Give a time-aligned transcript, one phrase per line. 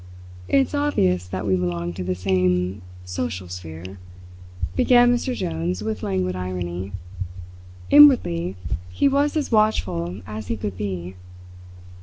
[0.47, 3.99] "It's obvious that we belong to the same social sphere,"
[4.75, 5.35] began Mr.
[5.35, 6.91] Jones with languid irony.
[7.91, 8.55] Inwardly
[8.89, 11.13] he was as watchful as he could be.